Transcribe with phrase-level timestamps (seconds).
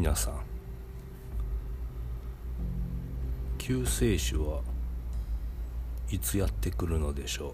[0.00, 0.34] 皆さん
[3.58, 4.60] 救世主は
[6.08, 7.52] いつやってくるのでしょう？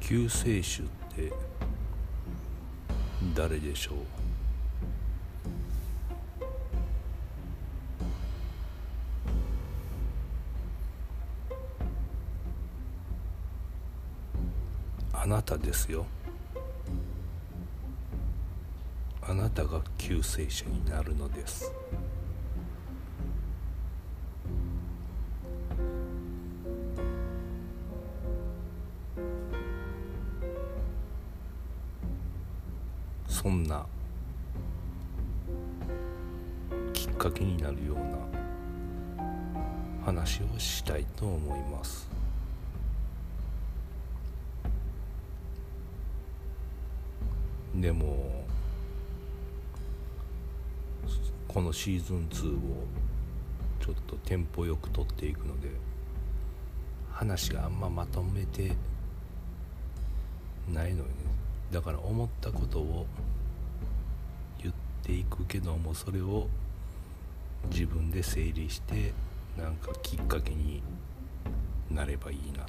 [0.00, 0.84] 救世主っ
[1.14, 1.32] て
[3.36, 4.23] 誰でしょう？
[15.44, 16.06] たですよ。
[19.22, 21.72] あなたが救世主になるのです。
[33.28, 33.84] そんな
[36.92, 38.02] きっかけになるような
[40.04, 42.13] 話をしたいと思います。
[47.84, 48.16] でも
[51.46, 52.86] このシーズン2を
[53.78, 55.68] ちょっとテンポよく取っていくので
[57.12, 58.72] 話があんままとめて
[60.72, 61.10] ないのよね。
[61.70, 63.06] だから思ったことを
[64.62, 66.48] 言っていくけどもそれを
[67.70, 69.12] 自分で整理して
[69.58, 70.82] なんかきっかけに
[71.90, 72.64] なればいいな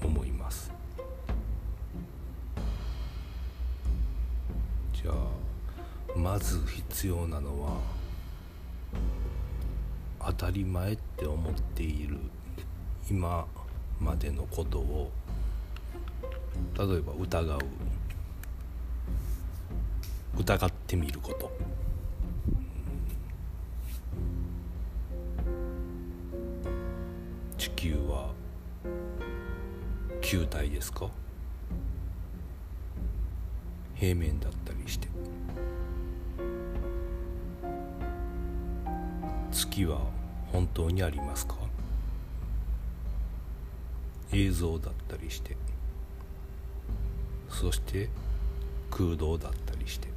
[0.00, 0.83] と思います。
[5.04, 5.14] じゃあ
[6.18, 7.78] まず必要なのは
[10.18, 12.16] 当たり前って思っている
[13.10, 13.46] 今
[14.00, 15.12] までのことを
[16.78, 17.58] 例えば疑う。
[20.38, 21.52] 疑ってみること。
[27.58, 28.30] 地球は
[30.22, 31.10] 球体ですか？
[33.96, 34.63] 平面だった
[39.54, 40.00] 月は
[40.52, 41.54] 本当にありますか？
[44.32, 45.56] 映像だったりして。
[47.48, 48.10] そして
[48.90, 50.08] 空洞だったりして。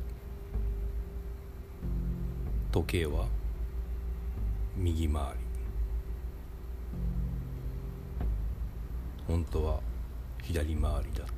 [2.72, 3.28] 時計は
[4.76, 5.30] 右回り。
[9.28, 9.80] 本当は
[10.42, 11.37] 左回りだった。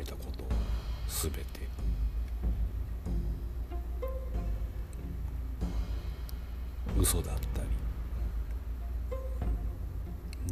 [0.00, 0.44] れたこと
[1.08, 1.40] 全て。
[6.98, 7.68] 嘘だったり。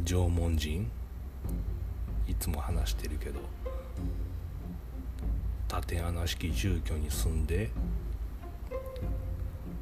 [0.03, 0.89] 縄文人？
[2.27, 3.39] いつも話してるけど。
[5.67, 7.69] 縦穴式住居に住んで。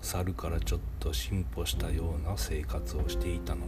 [0.01, 3.61] 猿からちょっと進歩したような生活をしていたの？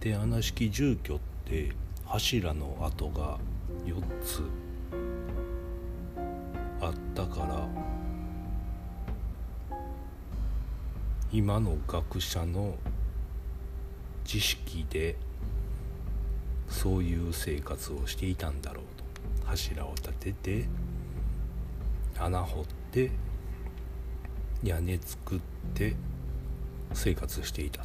[0.00, 1.72] 縦穴式住居って
[2.06, 3.38] 柱の跡が
[3.84, 4.42] 4つ
[6.80, 7.68] あったから
[11.30, 12.76] 今の学者の
[14.24, 15.16] 知識で
[16.70, 19.04] そういう生活をしていたんだろうと。
[19.46, 20.64] 柱を立てて
[22.18, 23.10] 穴掘って
[24.62, 25.40] 屋根作っ
[25.74, 25.94] て
[26.94, 27.84] 生活していた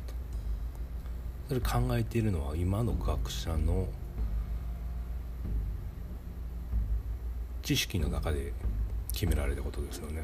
[1.47, 3.87] それ考えているのは今の学者の
[7.61, 8.51] 知識の中で
[9.13, 10.23] 決められたことですよね。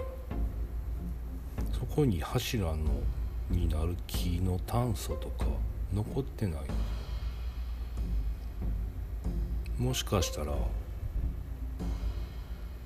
[1.74, 2.76] そこに柱の
[3.50, 5.46] になる木の炭素とか
[5.94, 6.62] 残ってない。
[9.78, 10.54] もしかしたら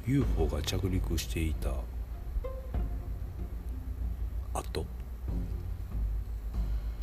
[0.07, 1.71] UFO が着陸していた
[4.53, 4.85] 後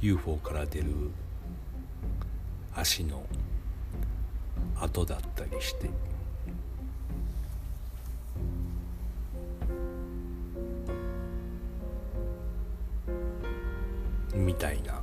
[0.00, 0.86] UFO から出る
[2.74, 3.24] 足の
[4.76, 5.90] 跡だったりして。
[14.34, 15.02] みたいな。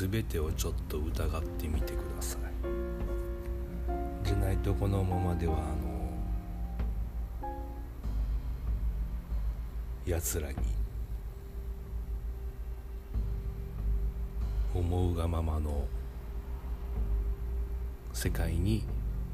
[0.00, 2.40] 全てをちょっと疑ってみてください。
[4.26, 5.94] じゃないとこのままではあの
[10.06, 10.56] やつらに
[14.74, 15.86] 思うがままの
[18.12, 18.84] 世界に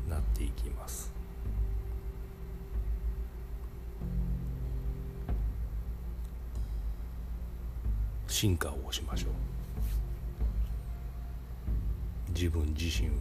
[0.09, 1.13] なっていきます。
[8.27, 9.31] 進化をしましょう。
[12.33, 13.13] 自分自身を。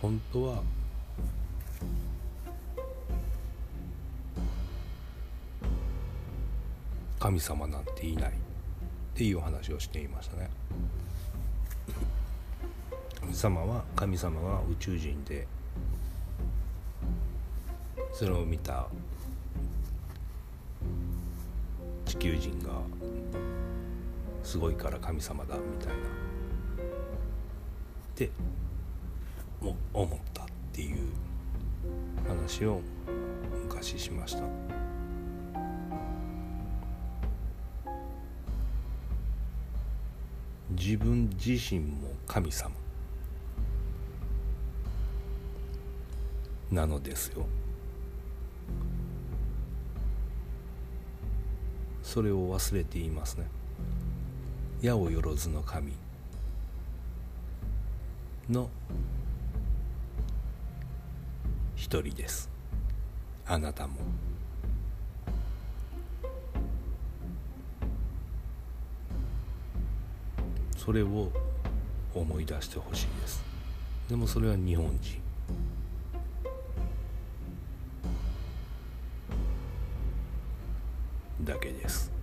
[0.00, 0.62] 本当は
[7.18, 8.32] 神様なんていないっ
[9.14, 10.48] ていう話をしていましたね。
[13.20, 15.46] 神様は神様は宇宙人で
[18.12, 18.88] それを見た
[22.06, 22.80] 地球人が
[24.42, 25.94] すごいから神様だみたいな。
[25.94, 25.98] っ
[28.16, 28.30] て
[29.60, 30.18] も思っ
[32.66, 32.80] を
[33.64, 34.42] 昔しました。
[40.70, 42.70] 自分自身も神様。
[46.70, 47.46] なのですよ。
[52.02, 53.46] それを忘れていますね。
[54.82, 55.92] 八百万の神
[58.48, 58.68] の
[61.80, 62.50] 一人です。
[63.46, 63.94] あなたも。
[70.76, 71.32] それを
[72.14, 73.42] 思い出してほしいです。
[74.10, 75.22] でもそれは日本人。
[81.42, 82.19] だけです。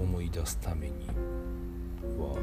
[0.00, 0.92] 思い出すために
[2.18, 2.36] は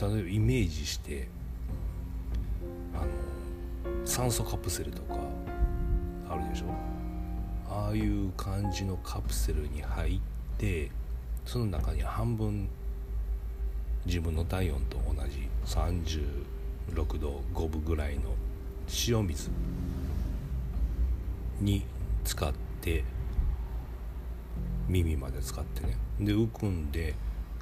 [0.00, 1.28] 例えばイメージして
[2.94, 5.18] あの酸素カプセルとか
[6.28, 6.66] あるでしょ？
[7.68, 10.20] ああいう感じのカプセルに入っ
[10.58, 10.90] て
[11.44, 12.68] その中に半分
[14.06, 18.34] 自分の体温と同じ36度5分ぐらいの
[19.06, 19.50] 塩水
[21.60, 21.84] に
[22.24, 23.04] 使って
[24.88, 25.96] 耳まで使ってね。
[26.18, 27.14] で浮くんで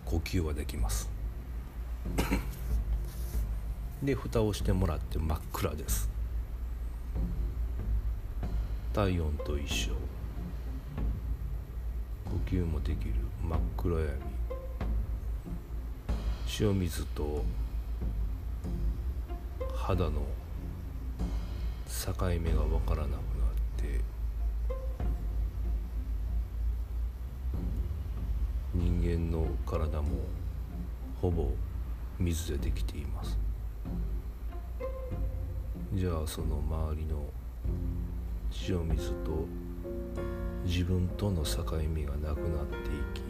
[0.05, 1.11] 呼吸はできます。
[4.03, 6.09] で蓋をしてもらって真っ暗です。
[8.95, 9.93] 体温と一緒。
[12.25, 14.09] 呼吸もできる真っ暗闇。
[16.61, 17.45] 塩水と
[19.75, 20.23] 肌の
[21.89, 23.28] 境目が分からなく
[29.09, 30.09] 間の体も
[31.23, 31.49] ほぼ
[32.19, 33.39] 水でできています。
[35.95, 37.25] じゃあその周りの
[38.69, 39.47] 塩水と
[40.65, 41.65] 自分との境
[41.95, 43.23] 目がなくなっていき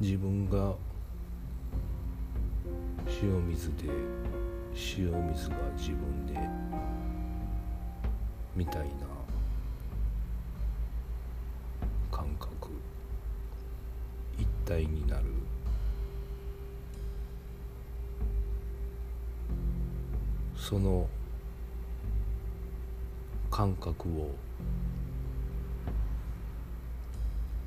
[0.00, 0.74] 自分が
[3.22, 3.84] 塩水で
[4.98, 6.34] 塩水が自分で
[8.56, 8.88] みたいな
[12.10, 12.70] 感覚
[14.66, 15.24] 一体になる。
[20.56, 21.06] その
[23.48, 24.34] 感覚を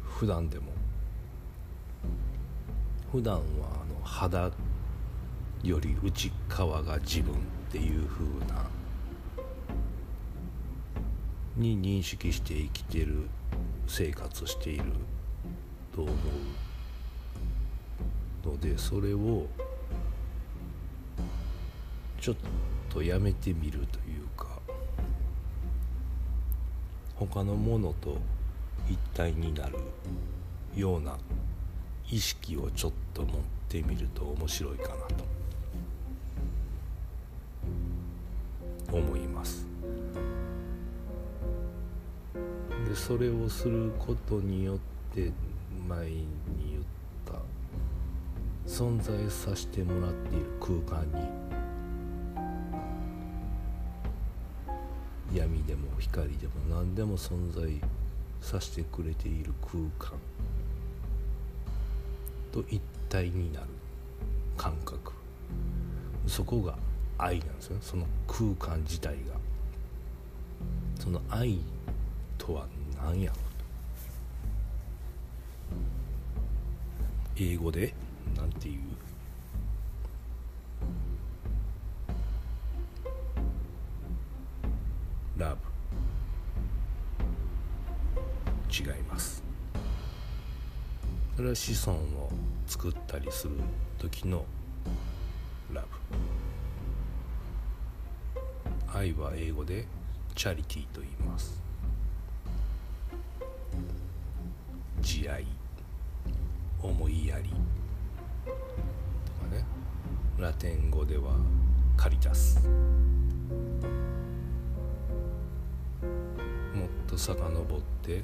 [0.03, 0.73] 普段でも。
[3.13, 4.51] 普段はあの肌
[5.63, 7.37] より内側が自分っ
[7.71, 8.65] ていう風な。
[11.55, 13.29] に認識して生きてる
[13.87, 14.83] 生活している
[15.95, 16.68] と思う。
[18.61, 19.47] でそれを
[22.19, 22.35] ちょっ
[22.89, 24.47] とやめてみるというか
[27.15, 28.17] 他のものと
[28.89, 29.77] 一体になる
[30.75, 31.17] ような
[32.11, 33.31] 意識をちょっと持っ
[33.69, 35.05] てみると面白いかなと
[38.91, 39.65] 思います。
[42.87, 44.77] でそれをすることによっ
[45.13, 45.31] て
[45.87, 46.25] 前に
[46.71, 46.98] 言った
[48.69, 51.27] 存在させてもらっている空間に
[55.35, 57.67] 闇でも光でも何でも存在
[58.39, 60.17] させてくれている空間
[62.51, 63.65] と一体になる
[64.55, 65.13] 感覚。
[66.27, 66.77] そこが
[67.17, 67.81] 愛なんですよね。
[67.81, 69.19] その空間自体が。
[70.99, 71.59] その愛
[72.37, 72.67] とは
[73.03, 73.37] 何やろ
[77.35, 77.93] 英語で
[78.35, 78.81] なんていう。
[85.37, 85.69] ラブ。
[88.71, 89.43] 違います。
[91.35, 92.29] それは子孫を
[92.67, 93.55] 作ったりする
[93.97, 94.45] 時の
[95.73, 95.87] ラブ。
[98.97, 99.85] 愛は英語で
[100.35, 101.61] チャリティと言います。
[105.01, 105.45] 慈愛
[106.81, 107.49] 思いやり。
[110.39, 111.33] ラテン語では
[111.97, 112.65] カリタス。
[112.65, 112.69] も
[116.85, 118.23] っと遡って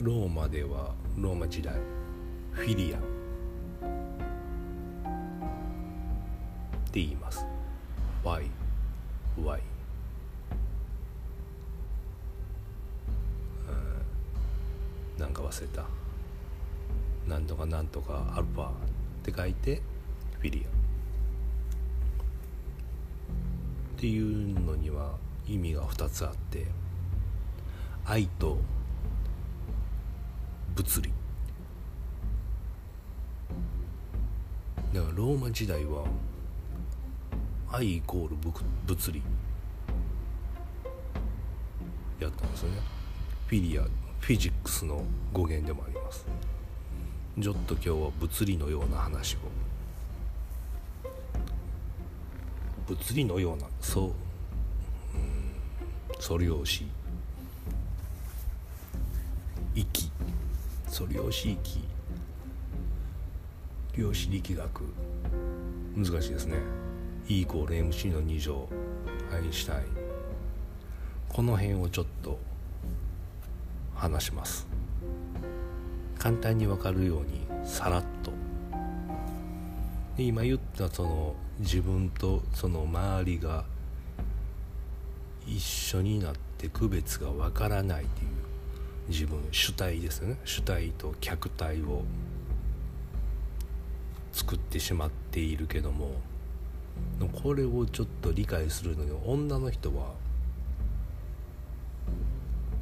[0.00, 1.74] ローマではローマ時代
[2.52, 2.98] フィリア。
[2.98, 3.00] っ
[6.92, 7.46] て言います。
[8.22, 8.50] Y
[9.42, 9.60] Y
[15.18, 15.84] なんか忘れた。
[17.26, 18.68] なんとかなんとかアルファ。
[19.20, 19.82] って書いて
[20.38, 20.68] フィリア。
[23.96, 25.12] っていうのには
[25.46, 26.66] 意味が2つあって
[28.06, 28.58] 愛と
[30.74, 31.12] 物理。
[34.94, 36.04] だからローマ時代は
[37.70, 38.36] 愛イコール
[38.86, 39.22] 物理。
[42.18, 42.80] やったんですよね。
[43.46, 46.26] フィリアフィジックスの語源でもあります。
[47.40, 49.38] ちょっと今日は物理のような話を
[52.86, 54.12] 物理のようなそう、うん、
[56.18, 56.84] 素量子
[59.74, 60.10] 息
[60.86, 61.80] 素量子域
[63.96, 64.82] 量子力学
[65.96, 66.58] 難しいですね
[67.26, 68.68] E イコール MC の2乗
[69.32, 69.86] アインシュタイン
[71.28, 72.38] この辺をちょっと
[73.94, 74.69] 話します
[76.20, 78.30] 簡単に分かるようにさらっと。
[80.18, 83.64] で今言ったその自分とその周りが
[85.46, 88.28] 一緒になって区別が分からないという
[89.08, 90.36] 自分主体ですね。
[90.44, 92.02] 主体と客体を
[94.34, 96.20] 作ってしまっているけども
[97.42, 100.12] これをちょっと理解するのに女の人は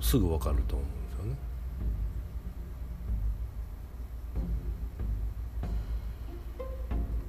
[0.00, 0.97] すぐ分かると思う。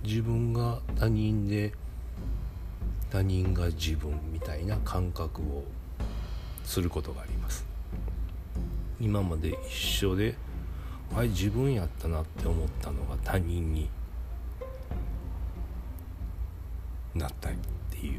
[0.09, 1.71] 自分が他人で
[3.11, 5.65] 他人が自分みたいな感覚を
[6.63, 7.63] することがあります
[8.99, 10.33] 今まで一緒で
[11.15, 13.87] あれ自分やったなって思ったのが他人に
[17.13, 17.51] なったっ
[17.91, 18.11] てい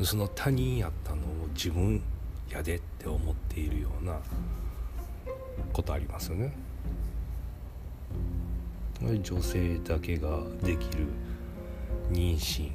[0.00, 1.20] うその他人やったのを
[1.52, 2.02] 自分
[2.48, 4.18] やでって思っているような
[5.74, 6.56] ことありますよね。
[9.00, 11.06] 女性だけができる
[12.10, 12.70] 妊娠。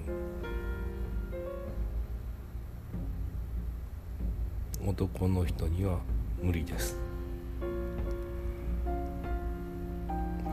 [4.86, 6.00] 男の人には
[6.42, 6.98] 無理です。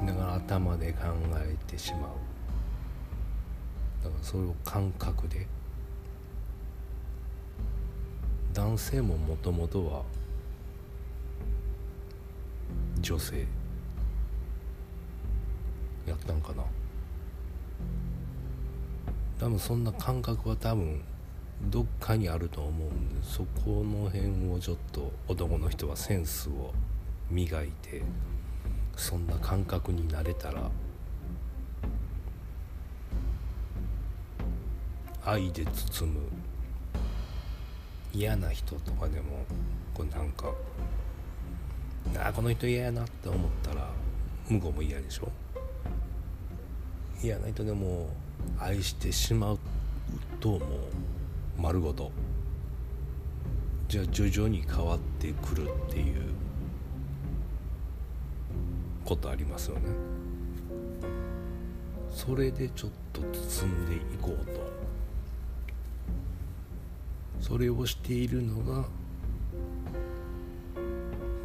[0.07, 0.99] だから頭で考
[1.37, 2.03] えてしまう。
[4.05, 5.47] だからそれを感覚で。
[8.53, 10.03] 男性ももともとは
[13.01, 13.47] 女性。
[16.17, 16.65] やったんかな。
[19.39, 21.03] 多分そんな感覚は多分
[21.71, 26.73] どっかにあると思うんでそこの辺をちょっと男の人はセンスを
[27.31, 28.03] 磨いて
[28.97, 30.71] そんな感覚になれたら
[35.25, 36.21] 愛で包む
[38.15, 39.45] 嫌な人とかでも
[39.93, 40.51] こうなんか
[42.19, 43.91] あこの人嫌やなって思ったら
[44.49, 45.29] 向こうも嫌でしょ？
[47.23, 48.09] 嫌な人でも
[48.59, 49.59] 愛してしまう
[50.41, 50.61] ともう。
[51.59, 52.13] 丸ごと。
[53.89, 56.23] じゃあ徐々に変わってくるっていう
[59.05, 59.83] ことありますよね。
[62.11, 64.61] それでちょっと包んでいこうと。
[67.41, 68.87] それをしているのが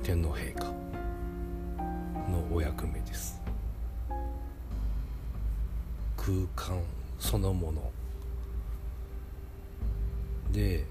[0.03, 0.65] 天皇陛下
[2.29, 3.40] のお役目です。
[6.23, 6.79] 空間
[7.19, 7.91] そのもの。
[10.51, 10.85] で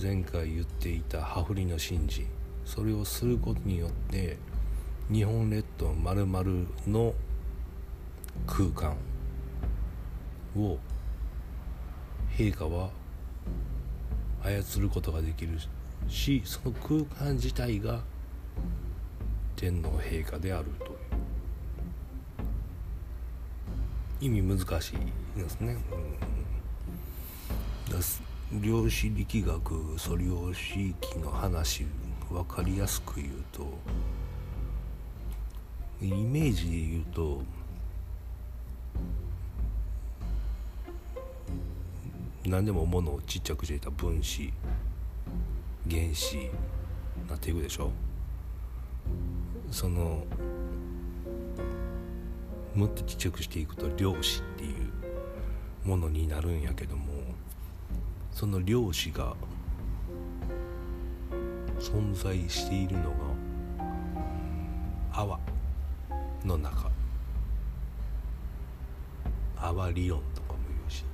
[0.00, 2.24] 前回言っていた羽振りの神事。
[2.64, 4.38] それをすることによって
[5.10, 6.24] 日本列島まる
[6.86, 7.14] の
[8.46, 8.96] 空間
[10.56, 10.78] を
[12.38, 12.90] 陛下は
[14.44, 15.58] 操ることができる
[16.08, 18.02] しその空間自体が
[19.56, 21.03] 天皇陛下であるという。
[24.24, 24.94] 意味難し
[25.36, 25.76] いですね。
[28.52, 31.84] うん、量子力学素量子域の話
[32.30, 33.66] 分かりやすく言うと
[36.00, 37.42] イメージで言うと
[42.46, 44.50] 何でもものをちっちゃくしていた分子
[45.90, 46.50] 原子
[47.28, 47.90] なっていくでしょ
[49.70, 50.24] その
[52.74, 57.12] もっとちっちゃくしていくと量子っていうものになるんやけども
[58.32, 59.36] その量子が
[61.78, 63.16] 存在しているのが
[65.12, 65.38] 泡
[66.44, 66.90] の中。
[69.56, 71.04] 泡理論とかも言うし。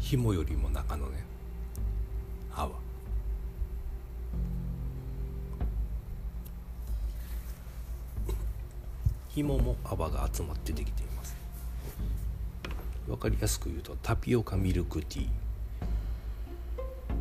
[0.00, 1.33] 紐よりも中のね。
[9.34, 11.34] 紐も泡が集まってできています。
[13.08, 15.28] 分かりやすく言うとタピオカミルクティー。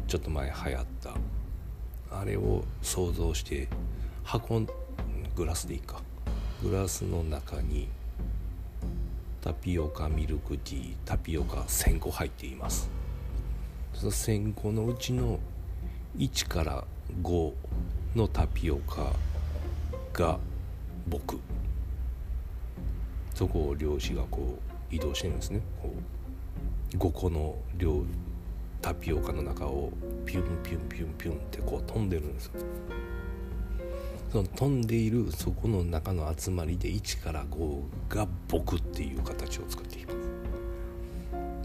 [0.05, 1.15] ちょっと前流行った。
[2.15, 3.67] あれを想像して
[4.23, 4.61] 箱
[5.35, 6.03] グラスでいいか。
[6.61, 7.87] グラスの中に
[9.41, 12.91] タピオカミルクティータピオカ1000個入っています。
[13.95, 15.39] その1000個のうちの
[16.19, 16.83] 1から
[17.23, 17.53] 5
[18.15, 19.13] のタピオカ
[20.13, 20.37] が
[21.07, 21.39] 僕。
[23.33, 24.59] そこを漁師がこ
[24.91, 25.61] う移動してるんですね。
[25.81, 25.93] こ
[26.93, 28.03] う5個の量
[28.81, 29.91] タピオカの中を
[30.25, 32.51] ピュンピュンピュンピュンってこう飛んでるんですよ。
[34.31, 40.17] その飛んでいるそこの中の集まりで1から5が僕っていう形を作っています。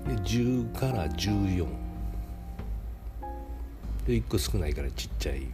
[0.06, 1.66] で10から14
[4.06, 5.46] で1個少ないからちっちゃいみ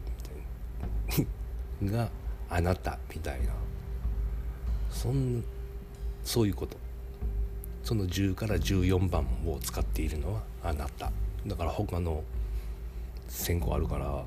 [1.12, 2.04] たいな。
[2.04, 2.08] が
[2.50, 3.52] あなたみたいな。
[4.90, 5.42] そん
[6.24, 6.76] そういうこと。
[7.82, 11.12] その10から14番を使っているのはあなた。
[11.46, 12.24] だから他の
[13.28, 14.24] 1000個あるから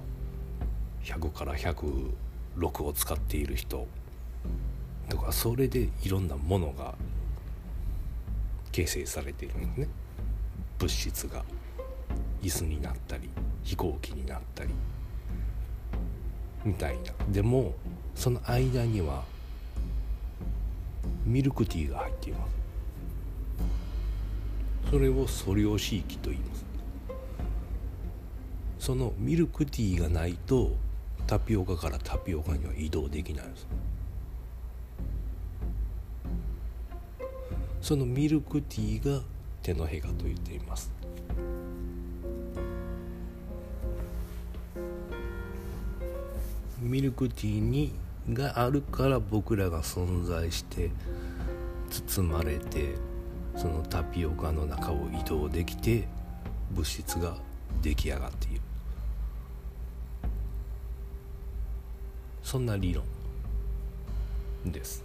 [1.04, 3.88] 100から106を使っている人。
[5.10, 6.94] だからそれでいろんなものが
[8.72, 9.88] 形成されているんですね。
[10.78, 11.44] 物質が。
[12.44, 13.30] 椅子になったり
[13.64, 14.70] 飛行機になったり。
[16.64, 17.12] みたいな。
[17.30, 17.74] でも
[18.14, 19.24] その間には
[21.28, 22.52] ミルクティーが入っています。
[24.90, 26.66] それを素量子域と言います。
[28.80, 30.72] そのミルクティーがないと
[31.28, 33.68] タピオカからタピオカには移動できないんです。
[37.82, 39.22] そのミルクティーが
[39.62, 40.90] 手のへがと言っています。
[46.80, 47.92] ミルクティーに
[48.34, 50.92] があるから僕らが存在して
[51.90, 52.96] 包まれて
[53.56, 56.08] そのタピオカの中を移動できて
[56.72, 57.38] 物質が
[57.82, 58.62] 出来上がっている。
[62.44, 63.04] そんな理論
[64.66, 65.04] です。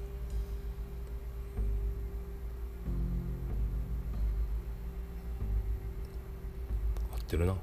[7.13, 7.55] 合ってるな。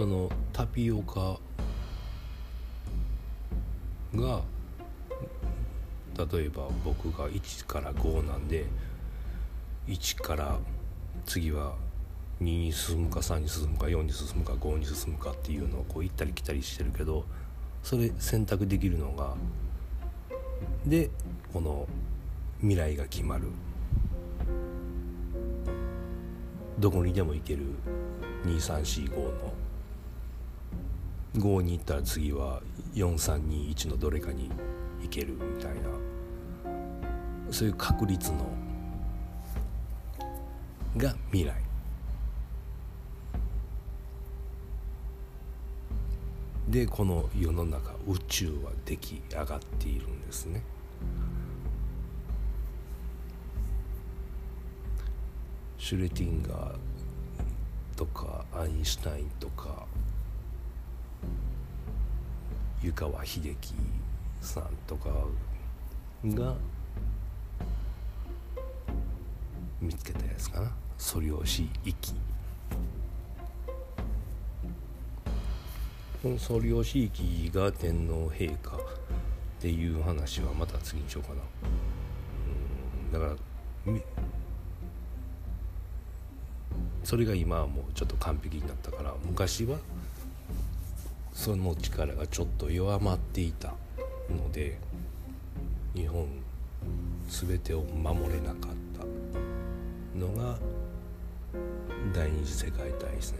[0.00, 1.38] そのタピオカ
[4.14, 4.40] が
[6.16, 8.64] 例えば僕が1から5なんで
[9.88, 10.58] 1から
[11.26, 11.74] 次は
[12.40, 17.26] 2に進むか3に進むか4に進むか5に進むかっていうのをこう行ったり来たりしてるけど
[17.82, 19.34] それ選択できるのが
[20.86, 21.10] で
[21.52, 21.86] この
[22.60, 23.48] 未来が決まる。
[26.78, 27.64] どこにでも行ける
[28.46, 29.59] 2345の
[31.34, 32.60] 5に行ったら次は
[32.94, 34.50] 4321のどれかに
[35.02, 35.80] 行けるみたいな
[37.50, 38.38] そういう確率の
[40.96, 41.54] が未来
[46.68, 50.62] でこの世の中宇宙は出来上がっているんですね。
[55.78, 56.76] シュレティンガー
[57.96, 59.86] とかアインシュタインとか
[62.82, 63.74] 湯川秀樹
[64.40, 65.10] さんとか
[66.24, 66.54] が
[69.80, 70.72] 見つけたやつかな。
[70.96, 72.14] 素量子域
[76.22, 78.80] この素量子域が天皇陛下っ
[79.58, 81.40] ていう話はまた次にしようかな。
[83.04, 83.36] うんだから
[87.02, 89.78] それが今はもうちょっと完璧になったから昔は
[91.32, 93.74] その力がちょっと弱まっていた
[94.28, 94.78] ので
[95.94, 96.26] 日本
[97.28, 98.56] 全てを守れなかっ
[98.98, 100.58] たのが
[102.12, 103.36] 第二次世界大戦。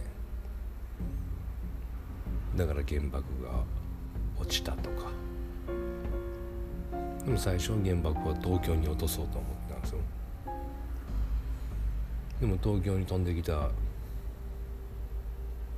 [2.56, 3.64] だから原爆が
[4.38, 5.10] 落ちたとか。
[7.24, 9.98] でも最初原爆は東京に落とそうと思ってたんですよ。
[12.40, 13.70] でも東京に飛んできた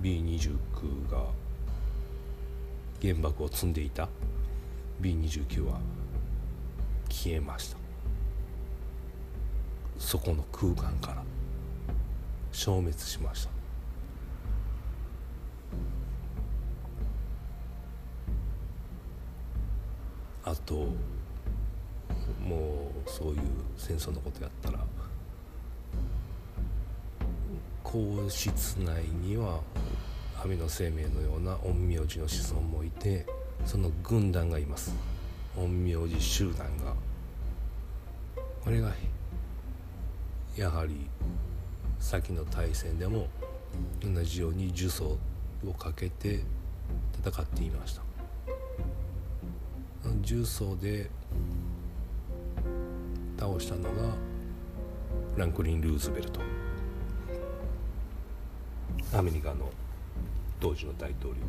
[0.01, 1.25] B29 が
[3.03, 4.09] 原爆を積んでいた。
[5.01, 5.81] B29 は
[7.09, 7.77] 消えました。
[9.99, 11.23] そこの空間から
[12.53, 13.51] 消滅しました。
[20.45, 20.87] あと
[22.41, 23.39] もうそういう
[23.77, 24.79] 戦争のことやったら
[27.83, 29.61] 皇室内には
[30.43, 33.25] 阿弥陀生命のような陰陽師の子孫もいて
[33.65, 34.93] その軍団がいます。
[35.55, 36.95] 陰陽師集団が。
[38.65, 38.91] これが
[40.57, 41.07] やはり
[42.01, 43.29] 先の大戦でも
[44.03, 45.17] 同じように呪詛
[45.65, 46.41] をかけて
[47.25, 48.03] 戦っていました。
[50.23, 51.09] 重曹で
[53.39, 53.89] 倒したのが
[55.37, 56.41] ランクリン・ルーズベルト。
[59.15, 59.71] アメリカの
[60.63, 61.41] 当時の大統領。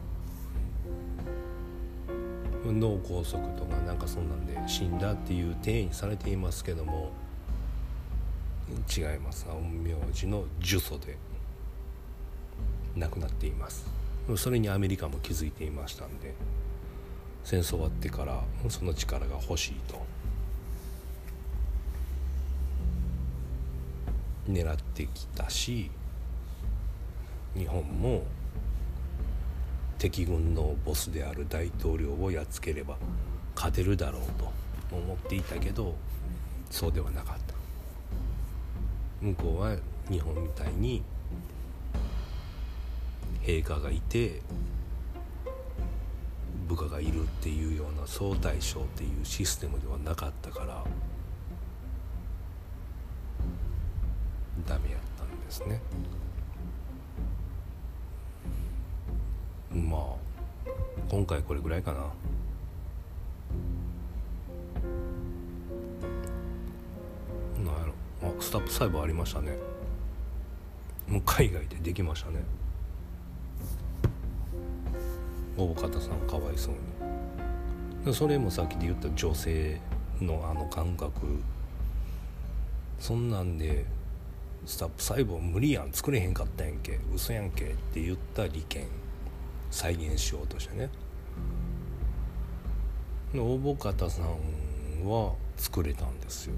[2.65, 7.11] 脳梗塞とかなんかそんなんで死んだっていう定義されていますけども
[8.89, 9.45] 違います。
[9.45, 11.17] 陰陽師の呪詛で
[12.95, 13.85] 亡くなっています。
[14.35, 16.33] それにアメリカも気づいていましたんで
[17.43, 20.01] 戦争終わってからその力が欲しいと
[24.49, 25.91] 狙ってきたし
[27.55, 28.23] 日本も
[30.03, 32.97] 敵軍のボスである大統領をやっつければ
[33.55, 34.51] 勝てるだろうと
[34.93, 35.95] 思っていたけど
[36.69, 37.53] そうではなかった。
[39.21, 39.77] 向こうは
[40.09, 41.01] 日本みたいに
[43.43, 44.41] 陛下がいて
[46.67, 50.83] 部下がいるっていうような総大将っていうシステムではなかったから
[54.67, 55.79] ダメやったんですね。
[59.73, 60.15] まあ
[61.09, 61.99] 今回これぐらいかな。
[61.99, 62.05] な
[67.63, 67.93] んやろ。
[68.29, 69.57] あスタップ細胞ありましたね。
[71.07, 72.43] もう海外でできましたね。
[75.57, 76.75] 大方さんかわいそう
[78.07, 78.13] に。
[78.13, 79.81] それもさっきで言った女性
[80.21, 81.41] のあの感覚。
[82.99, 83.85] そんなんで
[84.65, 85.91] スタップ細胞無理やん。
[85.91, 86.99] 作れへんかったやんけ。
[87.13, 88.87] 嘘やんけって言った利権。
[89.73, 90.87] 再現しようとしてね。
[93.33, 96.53] で大保方さんは作れたんですよ。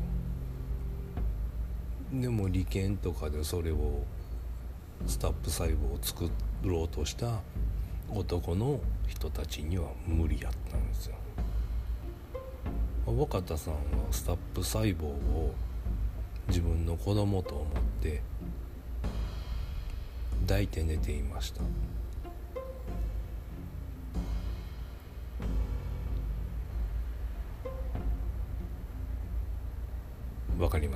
[2.11, 4.03] でも利権とかでそれを
[5.07, 6.29] スタップ細胞を作
[6.61, 7.39] ろうとした
[8.13, 11.15] 男の人たちには無理やったんですよ。
[13.05, 13.79] 若田さんは
[14.11, 15.53] スタップ細胞を
[16.49, 17.65] 自分の子供と思っ
[18.01, 18.21] て
[20.41, 21.61] 抱いて寝ていました。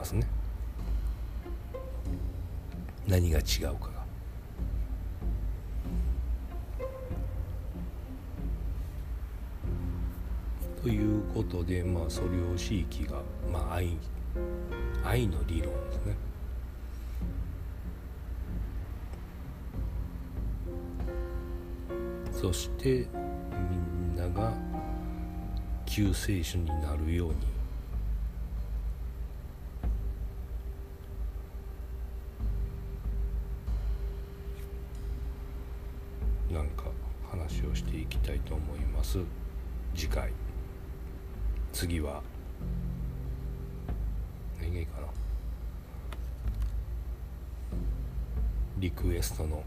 [0.09, 0.27] ますね。
[3.07, 3.99] 何が違うかが。
[10.81, 13.97] ということでまあ素量子域が、まあ、愛
[15.03, 16.15] 愛の理論ですね。
[22.31, 23.05] そして
[23.69, 24.53] みんなが
[25.85, 27.58] 救世主になるように
[37.49, 39.17] 話をしていきたいと思います。
[39.95, 40.31] 次回。
[41.73, 42.21] 次は。
[44.61, 45.07] 何がいいかな。
[48.77, 49.63] リクエストの。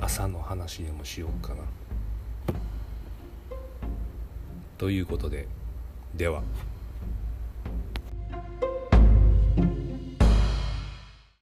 [0.00, 1.62] 朝の話でもしようかな。
[4.76, 5.46] ということで。
[6.16, 6.42] では。